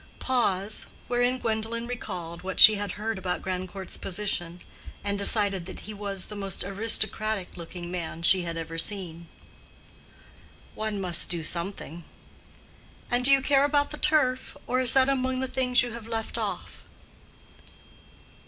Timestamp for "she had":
2.59-2.93, 8.23-8.57